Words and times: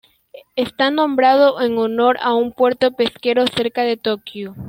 Está 0.55 0.89
nombrado 0.89 1.61
en 1.61 1.77
honor 1.77 2.17
a 2.21 2.33
un 2.33 2.53
puerto 2.53 2.91
pesquero 2.95 3.45
cerca 3.45 3.83
de 3.83 3.97
Tokio. 3.97 4.55